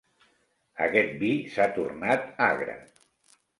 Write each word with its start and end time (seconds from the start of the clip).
Aquest 0.85 1.13
vi 1.19 1.29
s'ha 1.57 1.69
tornat 1.77 2.27
agre. 2.49 2.79